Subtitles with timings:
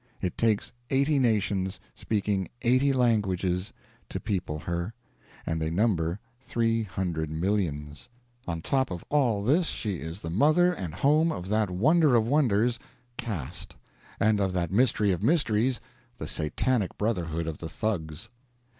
[0.19, 3.71] It takes eighty nations, speaking eighty languages,
[4.09, 4.95] to people her,
[5.45, 8.09] and they number three hundred millions.
[8.47, 12.27] On top of all this she is the mother and home of that wonder of
[12.27, 12.79] wonders
[13.15, 13.75] caste
[14.19, 15.79] and of that mystery of mysteries,
[16.17, 18.27] the satanic brotherhood of the Thugs.